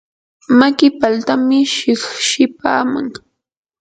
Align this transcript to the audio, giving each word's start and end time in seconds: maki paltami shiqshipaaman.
maki 0.57 0.87
paltami 0.99 1.59
shiqshipaaman. 1.75 3.07